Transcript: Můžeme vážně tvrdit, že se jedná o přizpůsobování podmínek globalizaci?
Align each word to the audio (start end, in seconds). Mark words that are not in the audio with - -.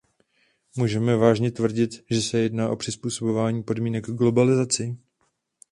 Můžeme 0.75 1.15
vážně 1.15 1.51
tvrdit, 1.51 2.03
že 2.11 2.21
se 2.21 2.37
jedná 2.39 2.69
o 2.69 2.75
přizpůsobování 2.75 3.63
podmínek 3.63 4.05
globalizaci? 4.07 4.97